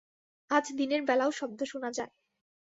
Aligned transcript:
আজ 0.49 0.65
দিনের 0.77 1.01
বেলাও 1.05 1.31
শব্দ 1.31 1.59
শুনা 1.63 1.89
যায়। 1.91 2.11